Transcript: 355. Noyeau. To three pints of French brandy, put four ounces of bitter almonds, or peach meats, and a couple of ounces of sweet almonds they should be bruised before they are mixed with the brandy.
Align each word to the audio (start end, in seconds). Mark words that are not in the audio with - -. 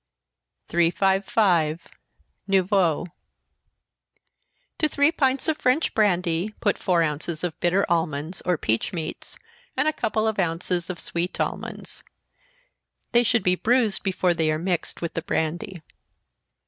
355. 0.69 1.85
Noyeau. 2.49 3.05
To 4.79 4.89
three 4.89 5.11
pints 5.11 5.47
of 5.47 5.59
French 5.59 5.93
brandy, 5.93 6.55
put 6.59 6.79
four 6.79 7.03
ounces 7.03 7.43
of 7.43 7.59
bitter 7.59 7.85
almonds, 7.87 8.41
or 8.43 8.57
peach 8.57 8.93
meats, 8.93 9.37
and 9.77 9.87
a 9.87 9.93
couple 9.93 10.27
of 10.27 10.39
ounces 10.39 10.89
of 10.89 10.99
sweet 10.99 11.39
almonds 11.39 12.03
they 13.11 13.21
should 13.21 13.43
be 13.43 13.53
bruised 13.53 14.01
before 14.01 14.33
they 14.33 14.51
are 14.51 14.57
mixed 14.57 15.03
with 15.03 15.13
the 15.13 15.21
brandy. 15.21 15.83